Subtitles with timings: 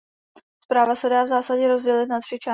[0.63, 2.49] Zpráva se dá v zásadě rozdělit na tři části.